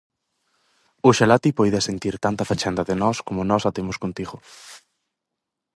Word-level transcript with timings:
Oxalá 1.07 1.37
ti 1.43 1.49
poidas 1.59 1.85
sentir 1.89 2.15
tanta 2.25 2.47
fachenda 2.49 2.83
de 2.89 2.95
nós 3.01 3.17
como 3.27 3.41
nós 3.51 3.63
a 3.69 3.71
temos 3.77 3.97
contigo. 4.03 4.35